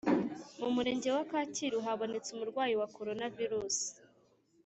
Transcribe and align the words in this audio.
Mu 0.59 0.69
murenge 0.75 1.07
wa 1.15 1.23
kacyiru 1.31 1.77
habonetse 1.85 2.29
umurwayi 2.31 2.73
wa 2.81 2.87
corona 2.95 3.25
virusi 3.37 3.87